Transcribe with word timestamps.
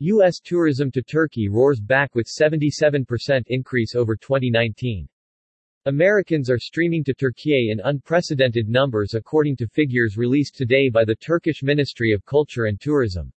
U.S. 0.00 0.40
tourism 0.40 0.90
to 0.90 1.02
Turkey 1.02 1.48
roars 1.48 1.78
back 1.80 2.16
with 2.16 2.26
77% 2.26 3.44
increase 3.46 3.94
over 3.94 4.16
2019. 4.16 5.08
Americans 5.86 6.50
are 6.50 6.58
streaming 6.58 7.04
to 7.04 7.14
Turkey 7.14 7.70
in 7.70 7.80
unprecedented 7.84 8.68
numbers 8.68 9.14
according 9.14 9.54
to 9.56 9.68
figures 9.68 10.16
released 10.16 10.56
today 10.56 10.88
by 10.88 11.04
the 11.04 11.14
Turkish 11.14 11.62
Ministry 11.62 12.10
of 12.10 12.24
Culture 12.26 12.64
and 12.64 12.80
Tourism. 12.80 13.32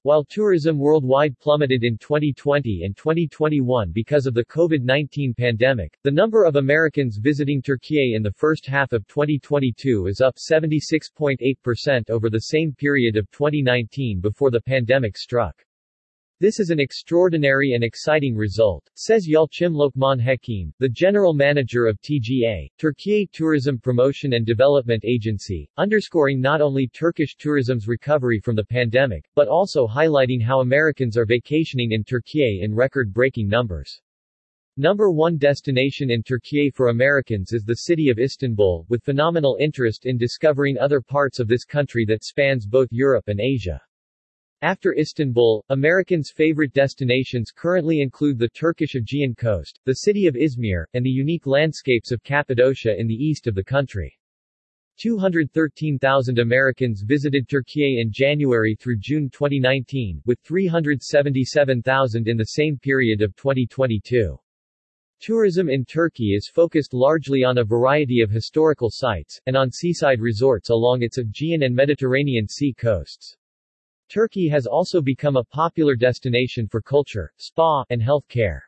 While 0.00 0.24
tourism 0.24 0.78
worldwide 0.78 1.38
plummeted 1.38 1.84
in 1.84 1.98
2020 1.98 2.84
and 2.84 2.96
2021 2.96 3.92
because 3.92 4.26
of 4.26 4.32
the 4.32 4.46
COVID-19 4.46 5.36
pandemic, 5.36 5.96
the 6.04 6.10
number 6.10 6.44
of 6.44 6.56
Americans 6.56 7.18
visiting 7.18 7.60
Turkey 7.60 8.14
in 8.16 8.22
the 8.22 8.32
first 8.32 8.64
half 8.66 8.94
of 8.94 9.06
2022 9.08 10.06
is 10.06 10.22
up 10.22 10.36
76.8% 10.36 12.08
over 12.08 12.30
the 12.30 12.40
same 12.40 12.72
period 12.72 13.16
of 13.16 13.30
2019 13.30 14.20
before 14.20 14.50
the 14.50 14.62
pandemic 14.62 15.18
struck. 15.18 15.62
This 16.42 16.58
is 16.58 16.70
an 16.70 16.80
extraordinary 16.80 17.74
and 17.74 17.84
exciting 17.84 18.34
result, 18.34 18.90
says 18.96 19.28
Yalçın 19.28 19.76
Lokman 19.76 20.20
Hekim, 20.20 20.72
the 20.80 20.88
general 20.88 21.34
manager 21.34 21.86
of 21.86 22.00
TGA, 22.00 22.68
Turkey 22.78 23.30
Tourism 23.32 23.78
Promotion 23.78 24.32
and 24.32 24.44
Development 24.44 25.04
Agency, 25.04 25.70
underscoring 25.76 26.40
not 26.40 26.60
only 26.60 26.88
Turkish 26.88 27.36
tourism's 27.36 27.86
recovery 27.86 28.40
from 28.40 28.56
the 28.56 28.64
pandemic, 28.64 29.24
but 29.36 29.46
also 29.46 29.86
highlighting 29.86 30.42
how 30.42 30.62
Americans 30.62 31.16
are 31.16 31.26
vacationing 31.26 31.92
in 31.92 32.02
Turkey 32.02 32.62
in 32.64 32.74
record-breaking 32.74 33.46
numbers. 33.46 34.00
Number 34.76 35.12
one 35.12 35.38
destination 35.38 36.10
in 36.10 36.24
Turkey 36.24 36.72
for 36.74 36.88
Americans 36.88 37.52
is 37.52 37.62
the 37.62 37.82
city 37.86 38.08
of 38.10 38.18
Istanbul, 38.18 38.84
with 38.88 39.04
phenomenal 39.04 39.58
interest 39.60 40.06
in 40.06 40.18
discovering 40.18 40.76
other 40.76 41.00
parts 41.00 41.38
of 41.38 41.46
this 41.46 41.64
country 41.64 42.04
that 42.06 42.24
spans 42.24 42.66
both 42.66 42.88
Europe 42.90 43.28
and 43.28 43.38
Asia. 43.38 43.80
After 44.62 44.96
Istanbul, 44.96 45.64
Americans' 45.70 46.30
favorite 46.30 46.72
destinations 46.72 47.50
currently 47.50 48.00
include 48.00 48.38
the 48.38 48.48
Turkish 48.48 48.94
Aegean 48.94 49.34
coast, 49.34 49.80
the 49.84 49.94
city 49.94 50.28
of 50.28 50.36
Izmir, 50.36 50.84
and 50.94 51.04
the 51.04 51.10
unique 51.10 51.48
landscapes 51.48 52.12
of 52.12 52.22
Cappadocia 52.22 52.96
in 52.96 53.08
the 53.08 53.14
east 53.14 53.48
of 53.48 53.56
the 53.56 53.64
country. 53.64 54.16
213,000 55.00 56.38
Americans 56.38 57.02
visited 57.04 57.48
Turkey 57.48 58.00
in 58.00 58.12
January 58.12 58.76
through 58.76 58.98
June 59.00 59.28
2019, 59.30 60.22
with 60.26 60.38
377,000 60.44 62.28
in 62.28 62.36
the 62.36 62.44
same 62.44 62.78
period 62.78 63.20
of 63.20 63.34
2022. 63.34 64.38
Tourism 65.18 65.68
in 65.68 65.84
Turkey 65.84 66.34
is 66.34 66.48
focused 66.48 66.94
largely 66.94 67.42
on 67.42 67.58
a 67.58 67.64
variety 67.64 68.20
of 68.20 68.30
historical 68.30 68.90
sites, 68.92 69.40
and 69.46 69.56
on 69.56 69.72
seaside 69.72 70.20
resorts 70.20 70.70
along 70.70 71.02
its 71.02 71.18
Aegean 71.18 71.64
and 71.64 71.74
Mediterranean 71.74 72.46
Sea 72.46 72.72
coasts. 72.74 73.36
Turkey 74.12 74.46
has 74.46 74.66
also 74.66 75.00
become 75.00 75.36
a 75.36 75.44
popular 75.44 75.96
destination 75.96 76.68
for 76.68 76.82
culture, 76.82 77.32
spa, 77.38 77.82
and 77.88 78.02
health 78.02 78.28
care. 78.28 78.62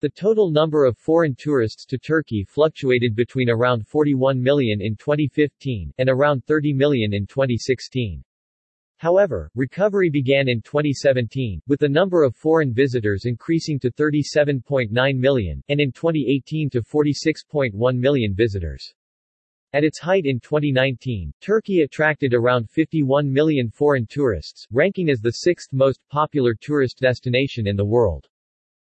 The 0.00 0.10
total 0.10 0.48
number 0.48 0.84
of 0.84 0.96
foreign 0.96 1.34
tourists 1.34 1.84
to 1.86 1.98
Turkey 1.98 2.44
fluctuated 2.48 3.16
between 3.16 3.50
around 3.50 3.88
41 3.88 4.40
million 4.40 4.80
in 4.80 4.94
2015, 4.94 5.92
and 5.98 6.08
around 6.08 6.44
30 6.44 6.72
million 6.72 7.12
in 7.12 7.26
2016. 7.26 8.22
However, 8.98 9.50
recovery 9.56 10.08
began 10.08 10.48
in 10.48 10.62
2017, 10.62 11.60
with 11.66 11.80
the 11.80 11.88
number 11.88 12.22
of 12.22 12.36
foreign 12.36 12.72
visitors 12.72 13.24
increasing 13.24 13.80
to 13.80 13.90
37.9 13.90 15.18
million, 15.18 15.64
and 15.68 15.80
in 15.80 15.90
2018 15.90 16.70
to 16.70 16.80
46.1 16.80 17.98
million 17.98 18.36
visitors. 18.36 18.94
At 19.72 19.84
its 19.84 20.00
height 20.00 20.26
in 20.26 20.40
2019, 20.40 21.32
Turkey 21.40 21.82
attracted 21.82 22.34
around 22.34 22.68
51 22.70 23.32
million 23.32 23.70
foreign 23.70 24.04
tourists, 24.04 24.66
ranking 24.72 25.08
as 25.08 25.20
the 25.20 25.30
sixth 25.30 25.72
most 25.72 26.00
popular 26.10 26.56
tourist 26.60 26.98
destination 26.98 27.68
in 27.68 27.76
the 27.76 27.84
world. 27.84 28.26